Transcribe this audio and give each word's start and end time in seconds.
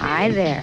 Hi 0.00 0.30
there. 0.30 0.62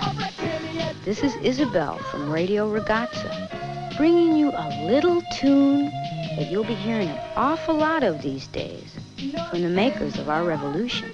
This 1.04 1.24
is 1.24 1.34
Isabel 1.38 1.98
from 2.12 2.30
Radio 2.30 2.72
Ragazza, 2.72 3.98
bringing 3.98 4.36
you 4.36 4.52
a 4.52 4.86
little 4.86 5.24
tune 5.34 5.86
that 6.38 6.52
you'll 6.52 6.64
be 6.64 6.76
hearing 6.76 7.08
an 7.08 7.20
awful 7.36 7.74
lot 7.74 8.04
of 8.04 8.22
these 8.22 8.46
days 8.48 8.94
from 9.50 9.64
the 9.64 9.70
makers 9.70 10.20
of 10.20 10.30
our 10.30 10.44
revolution. 10.44 11.10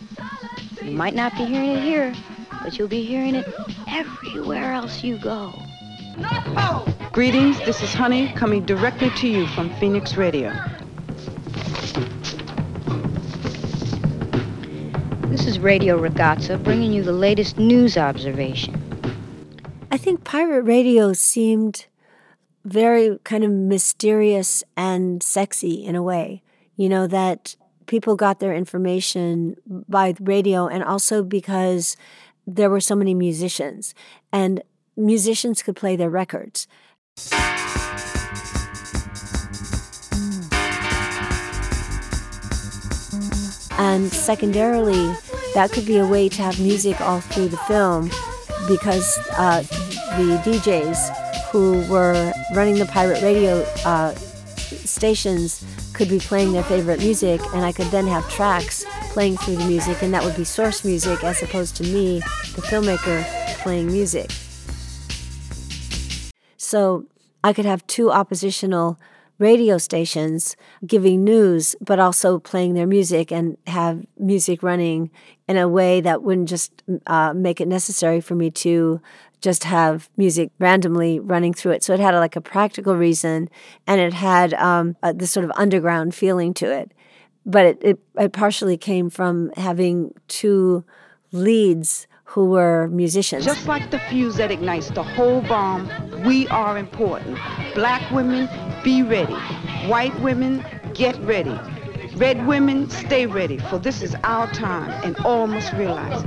You 0.82 0.92
might 0.92 1.16
not 1.16 1.38
be 1.38 1.46
hearing 1.46 1.70
it 1.70 1.82
here, 1.82 2.14
but 2.62 2.78
you'll 2.78 2.90
be 2.90 3.06
hearing 3.06 3.36
it 3.36 3.48
everywhere 3.88 4.74
else 4.74 5.06
you 5.06 5.18
go. 5.20 5.54
Greetings, 7.14 7.58
this 7.60 7.82
is 7.82 7.94
Honey 7.94 8.34
coming 8.34 8.66
directly 8.66 9.10
to 9.12 9.28
you 9.28 9.48
from 9.48 9.74
Phoenix 9.76 10.18
Radio. 10.18 10.52
This 15.32 15.48
is 15.48 15.60
Radio 15.60 15.98
Ragazza 15.98 16.62
bringing 16.62 16.92
you 16.92 17.04
the 17.04 17.14
latest 17.14 17.58
news 17.58 17.96
observation. 17.96 18.76
I 19.90 19.96
think 19.96 20.26
pirate 20.26 20.64
radio 20.64 21.14
seemed 21.14 21.86
very 22.66 23.18
kind 23.24 23.46
of 23.46 23.50
mysterious 23.50 24.62
and 24.76 25.24
sexy 25.24 25.86
in 25.86 25.96
a 25.96 26.04
way. 26.04 26.44
You 26.76 26.90
know, 26.90 27.08
that 27.08 27.56
people 27.86 28.18
got 28.18 28.42
their 28.42 28.54
information 28.54 29.56
by 29.66 30.16
radio 30.20 30.68
and 30.68 30.84
also 30.84 31.24
because 31.24 31.96
there 32.46 32.70
were 32.70 32.82
so 32.82 32.94
many 32.94 33.14
musicians 33.14 33.96
and 34.34 34.62
musicians 34.98 35.64
could 35.64 35.78
play 35.78 35.96
their 35.96 36.10
records. 36.10 36.68
And 43.82 44.12
secondarily, 44.14 45.12
that 45.56 45.72
could 45.72 45.88
be 45.88 45.98
a 45.98 46.06
way 46.06 46.30
to 46.30 46.42
have 46.44 46.60
music 46.60 47.02
all 47.02 47.20
through 47.20 47.48
the 47.48 47.58
film 47.58 48.12
because 48.68 49.18
uh, 49.40 49.64
the 50.18 50.40
DJs 50.46 51.50
who 51.50 51.84
were 51.92 52.32
running 52.54 52.76
the 52.76 52.86
pirate 52.86 53.24
radio 53.24 53.64
uh, 53.84 54.14
stations 54.14 55.66
could 55.94 56.10
be 56.10 56.20
playing 56.20 56.54
their 56.54 56.64
favorite 56.64 57.00
music, 57.00 57.42
and 57.56 57.66
I 57.66 57.72
could 57.72 57.88
then 57.88 58.06
have 58.06 58.30
tracks 58.30 58.86
playing 59.14 59.38
through 59.38 59.56
the 59.56 59.66
music, 59.66 60.04
and 60.04 60.14
that 60.14 60.24
would 60.24 60.36
be 60.36 60.44
source 60.44 60.86
music 60.86 61.24
as 61.24 61.42
opposed 61.42 61.76
to 61.78 61.84
me, 61.84 62.20
the 62.20 62.62
filmmaker, 62.62 63.26
playing 63.64 63.88
music. 63.88 64.30
So 66.58 67.08
I 67.44 67.52
could 67.52 67.66
have 67.66 67.88
two 67.88 68.12
oppositional 68.12 69.00
radio 69.42 69.78
stations 69.78 70.56
giving 70.86 71.24
news, 71.24 71.76
but 71.82 72.00
also 72.00 72.40
playing 72.40 72.76
their 72.76 72.88
music 72.88 73.32
and 73.32 73.58
have 73.68 74.06
music 74.18 74.64
running 74.64 75.10
in 75.48 75.58
a 75.58 75.68
way 75.68 76.00
that 76.00 76.24
wouldn't 76.24 76.48
just 76.48 76.72
uh, 77.08 77.34
make 77.34 77.60
it 77.60 77.68
necessary 77.68 78.22
for 78.22 78.36
me 78.36 78.52
to 78.52 79.02
just 79.42 79.64
have 79.64 80.10
music 80.16 80.52
randomly 80.60 81.20
running 81.20 81.54
through 81.54 81.72
it. 81.72 81.84
So 81.84 81.94
it 81.94 82.00
had 82.00 82.14
a, 82.14 82.20
like 82.20 82.36
a 82.36 82.42
practical 82.42 82.96
reason, 82.96 83.50
and 83.88 84.00
it 84.00 84.14
had 84.14 84.54
um, 84.54 84.96
a, 85.02 85.14
this 85.14 85.32
sort 85.32 85.44
of 85.44 85.52
underground 85.56 86.14
feeling 86.14 86.54
to 86.56 86.72
it. 86.72 86.92
But 87.44 87.66
it, 87.66 87.78
it, 87.82 88.00
it 88.20 88.34
partially 88.34 88.78
came 88.78 89.10
from 89.10 89.52
having 89.58 90.14
two 90.28 90.86
leads 91.32 92.08
who 92.32 92.46
were 92.46 92.88
musicians. 92.90 93.44
Just 93.44 93.68
like 93.68 93.90
the 93.92 94.00
fuse 94.00 94.38
that 94.38 94.52
ignites 94.52 94.90
the 94.92 95.04
whole 95.04 95.42
bomb, 95.42 95.90
we 96.26 96.48
are 96.50 96.78
important. 96.78 97.38
Black 97.74 98.10
women, 98.12 98.50
be 98.84 99.04
ready. 99.04 99.34
White 99.88 100.18
women, 100.22 100.64
get 100.94 101.20
ready. 101.22 101.58
Red 102.16 102.46
women, 102.46 102.90
stay 102.90 103.26
ready, 103.26 103.58
for 103.58 103.80
this 103.80 104.02
is 104.02 104.16
our 104.24 104.52
time, 104.52 104.90
and 105.04 105.18
all 105.26 105.48
must 105.48 105.72
realize 105.74 106.22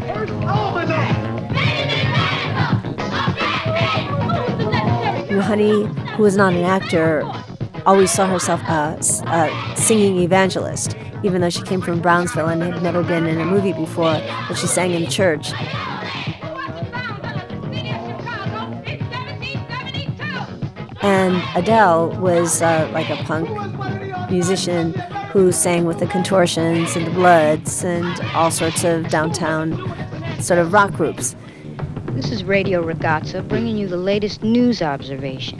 Honey, 5.42 5.84
who 6.16 6.22
was 6.22 6.37
not 6.37 6.54
an 6.54 6.65
actor, 6.65 7.22
always 7.84 8.10
saw 8.10 8.27
herself 8.27 8.62
as 8.65 9.22
a 9.27 9.75
singing 9.77 10.19
evangelist, 10.19 10.97
even 11.22 11.43
though 11.43 11.50
she 11.50 11.62
came 11.62 11.81
from 11.81 12.00
Brownsville 12.00 12.49
and 12.49 12.62
had 12.62 12.83
never 12.83 13.03
been 13.03 13.27
in 13.27 13.41
a 13.41 13.44
movie 13.44 13.72
before, 13.72 14.21
but 14.49 14.54
she 14.54 14.66
sang 14.66 14.93
in 14.93 15.09
church. 15.10 15.53
And 21.04 21.42
Adele 21.54 22.19
was 22.19 22.62
uh, 22.62 22.88
like 22.94 23.10
a 23.10 23.16
punk 23.25 23.50
musician 24.31 24.94
who 25.32 25.53
sang 25.53 25.84
with 25.84 25.98
the 25.98 26.06
Contortions 26.06 26.97
and 26.97 27.06
the 27.06 27.10
Bloods 27.10 27.84
and 27.84 28.19
all 28.34 28.50
sorts 28.50 28.84
of 28.84 29.10
downtown 29.10 29.76
sort 30.41 30.59
of 30.59 30.72
rock 30.72 30.92
groups. 30.92 31.37
This 32.12 32.31
is 32.31 32.42
Radio 32.42 32.82
Ragazza 32.82 33.47
bringing 33.47 33.76
you 33.76 33.87
the 33.87 33.98
latest 33.98 34.42
news 34.42 34.81
observation. 34.81 35.59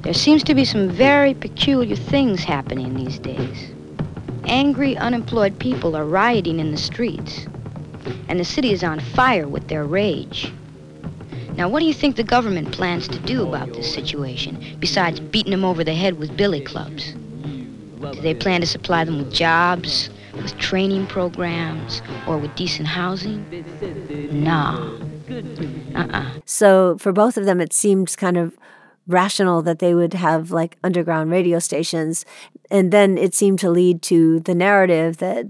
There 0.00 0.14
seems 0.14 0.42
to 0.44 0.54
be 0.54 0.64
some 0.64 0.88
very 0.88 1.34
peculiar 1.34 1.94
things 1.94 2.42
happening 2.42 2.94
these 2.94 3.18
days. 3.18 3.70
Angry, 4.44 4.96
unemployed 4.96 5.58
people 5.58 5.94
are 5.94 6.06
rioting 6.06 6.58
in 6.58 6.70
the 6.70 6.78
streets, 6.78 7.46
and 8.28 8.40
the 8.40 8.46
city 8.46 8.72
is 8.72 8.82
on 8.82 9.00
fire 9.00 9.46
with 9.46 9.68
their 9.68 9.84
rage. 9.84 10.50
Now, 11.56 11.68
what 11.68 11.80
do 11.80 11.86
you 11.86 11.94
think 11.94 12.16
the 12.16 12.24
government 12.24 12.72
plans 12.72 13.06
to 13.08 13.18
do 13.20 13.46
about 13.46 13.72
this 13.74 13.92
situation, 13.92 14.76
besides 14.80 15.20
beating 15.20 15.52
them 15.52 15.64
over 15.64 15.84
the 15.84 15.94
head 15.94 16.18
with 16.18 16.36
billy 16.36 16.60
clubs? 16.60 17.12
Do 17.12 18.20
they 18.20 18.34
plan 18.34 18.60
to 18.60 18.66
supply 18.66 19.04
them 19.04 19.18
with 19.18 19.32
jobs, 19.32 20.10
with 20.34 20.56
training 20.58 21.06
programs, 21.06 22.02
or 22.26 22.38
with 22.38 22.54
decent 22.56 22.88
housing? 22.88 23.46
Nah. 24.32 24.98
Uh-uh. 25.94 26.32
So 26.44 26.98
for 26.98 27.12
both 27.12 27.36
of 27.36 27.44
them, 27.44 27.60
it 27.60 27.72
seemed 27.72 28.16
kind 28.16 28.36
of 28.36 28.58
rational 29.06 29.62
that 29.62 29.78
they 29.78 29.94
would 29.94 30.14
have 30.14 30.50
like 30.50 30.76
underground 30.82 31.30
radio 31.30 31.60
stations. 31.60 32.24
And 32.70 32.92
then 32.92 33.16
it 33.16 33.34
seemed 33.34 33.60
to 33.60 33.70
lead 33.70 34.02
to 34.02 34.40
the 34.40 34.54
narrative 34.54 35.18
that 35.18 35.46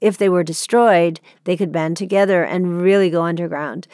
if 0.00 0.18
they 0.18 0.28
were 0.28 0.44
destroyed, 0.44 1.20
they 1.44 1.56
could 1.56 1.72
band 1.72 1.96
together 1.96 2.44
and 2.44 2.82
really 2.82 3.08
go 3.08 3.22
underground. 3.22 3.86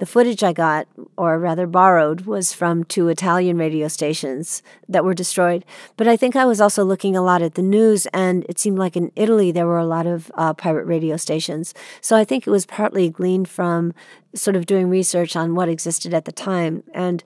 The 0.00 0.06
footage 0.06 0.42
I 0.42 0.54
got, 0.54 0.88
or 1.18 1.38
rather 1.38 1.66
borrowed, 1.66 2.22
was 2.22 2.54
from 2.54 2.84
two 2.84 3.08
Italian 3.08 3.58
radio 3.58 3.86
stations 3.86 4.62
that 4.88 5.04
were 5.04 5.12
destroyed. 5.12 5.62
But 5.98 6.08
I 6.08 6.16
think 6.16 6.34
I 6.34 6.46
was 6.46 6.58
also 6.58 6.84
looking 6.84 7.14
a 7.14 7.22
lot 7.22 7.42
at 7.42 7.54
the 7.54 7.60
news, 7.60 8.06
and 8.14 8.46
it 8.48 8.58
seemed 8.58 8.78
like 8.78 8.96
in 8.96 9.12
Italy 9.14 9.52
there 9.52 9.66
were 9.66 9.76
a 9.76 9.84
lot 9.84 10.06
of 10.06 10.32
uh, 10.36 10.54
pirate 10.54 10.86
radio 10.86 11.18
stations. 11.18 11.74
So 12.00 12.16
I 12.16 12.24
think 12.24 12.46
it 12.46 12.50
was 12.50 12.64
partly 12.64 13.10
gleaned 13.10 13.46
from 13.46 13.92
sort 14.34 14.56
of 14.56 14.64
doing 14.64 14.88
research 14.88 15.36
on 15.36 15.54
what 15.54 15.68
existed 15.68 16.14
at 16.14 16.24
the 16.24 16.32
time. 16.32 16.82
And 16.94 17.22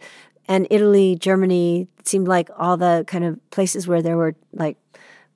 and 0.48 0.66
Italy, 0.68 1.14
Germany 1.14 1.86
seemed 2.02 2.26
like 2.26 2.50
all 2.58 2.76
the 2.76 3.04
kind 3.06 3.24
of 3.24 3.38
places 3.50 3.86
where 3.86 4.02
there 4.02 4.16
were 4.16 4.34
like 4.52 4.76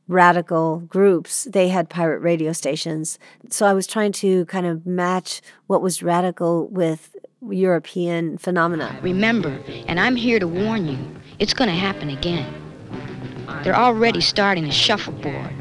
radical 0.08 0.80
groups, 0.80 1.44
they 1.44 1.68
had 1.68 1.88
pirate 1.88 2.18
radio 2.20 2.52
stations. 2.52 3.18
So 3.50 3.66
I 3.66 3.74
was 3.74 3.86
trying 3.86 4.12
to 4.12 4.44
kind 4.46 4.66
of 4.66 4.86
match 4.86 5.40
what 5.66 5.82
was 5.82 6.02
radical 6.02 6.66
with 6.68 7.14
European 7.52 8.38
phenomena. 8.38 8.98
Remember, 9.02 9.58
and 9.86 9.98
I'm 9.98 10.16
here 10.16 10.38
to 10.38 10.48
warn 10.48 10.86
you, 10.86 10.98
it's 11.38 11.54
going 11.54 11.70
to 11.70 11.76
happen 11.76 12.10
again. 12.10 12.52
They're 13.62 13.76
already 13.76 14.20
starting 14.20 14.64
a 14.64 14.72
shuffleboard, 14.72 15.52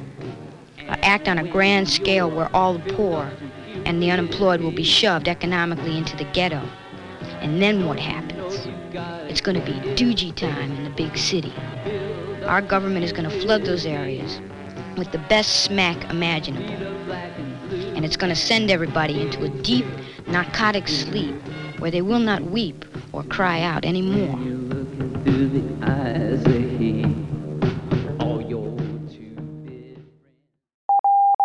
an 0.77 0.99
act 1.01 1.27
on 1.27 1.37
a 1.37 1.47
grand 1.47 1.89
scale 1.89 2.29
where 2.29 2.53
all 2.55 2.77
the 2.77 2.93
poor 2.93 3.31
and 3.85 4.01
the 4.01 4.11
unemployed 4.11 4.61
will 4.61 4.71
be 4.71 4.83
shoved 4.83 5.27
economically 5.27 5.97
into 5.97 6.15
the 6.17 6.25
ghetto. 6.25 6.61
And 7.41 7.61
then 7.61 7.85
what 7.85 7.99
happens? 7.99 8.67
It's 9.29 9.41
going 9.41 9.59
to 9.59 9.65
be 9.65 9.79
doogie 9.95 10.35
time 10.35 10.71
in 10.71 10.83
the 10.83 10.89
big 10.89 11.17
city. 11.17 11.53
Our 12.45 12.61
government 12.61 13.05
is 13.05 13.13
going 13.13 13.29
to 13.29 13.39
flood 13.41 13.65
those 13.65 13.85
areas 13.85 14.41
with 14.97 15.11
the 15.11 15.19
best 15.29 15.63
smack 15.63 16.09
imaginable. 16.09 16.73
And 17.95 18.05
it's 18.05 18.17
going 18.17 18.33
to 18.33 18.39
send 18.39 18.71
everybody 18.71 19.21
into 19.21 19.43
a 19.43 19.49
deep 19.49 19.85
narcotic 20.27 20.87
sleep 20.87 21.35
where 21.79 21.91
they 21.91 22.01
will 22.01 22.19
not 22.19 22.41
weep 22.43 22.85
or 23.13 23.23
cry 23.23 23.61
out 23.61 23.85
anymore. 23.85 24.37